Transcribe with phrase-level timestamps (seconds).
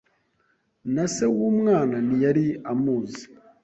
[0.93, 3.23] na se w’umwana ntiyari amuzi